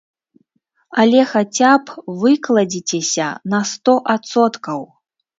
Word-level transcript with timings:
Але 1.01 1.19
хаця 1.33 1.73
б 1.83 2.15
выкладзіцеся 2.21 3.27
на 3.53 3.59
сто 3.73 3.93
адсоткаў! 4.15 4.81